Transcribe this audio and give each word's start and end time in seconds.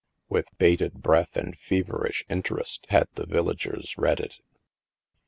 With 0.29 0.47
bated 0.57 1.03
breath 1.03 1.37
and 1.37 1.55
feverish 1.59 2.25
interest 2.27 2.87
had 2.89 3.07
the 3.13 3.27
villagers 3.27 3.99
read 3.99 4.19
it. 4.19 4.39